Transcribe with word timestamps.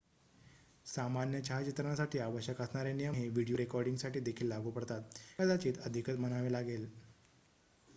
सामान्य 0.85 1.41
छायाचित्रणासाठी 1.41 2.19
आवश्यक 2.19 2.61
असणारे 2.61 2.93
नियम 2.93 3.13
हे 3.15 3.27
व्हिडिओ 3.29 3.57
रेकॉर्डिंगसाठी 3.57 4.19
देखील 4.21 4.47
लागू 4.47 4.71
पडतात 4.71 5.19
कदाचित 5.39 5.77
अधिकच 5.81 6.17
म्हणावे 6.17 6.51
लागेल 6.51 6.89